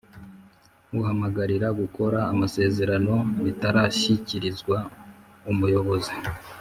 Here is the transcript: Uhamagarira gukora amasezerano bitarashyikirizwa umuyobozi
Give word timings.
Uhamagarira 0.99 1.67
gukora 1.79 2.19
amasezerano 2.33 3.15
bitarashyikirizwa 3.43 4.77
umuyobozi 5.51 6.15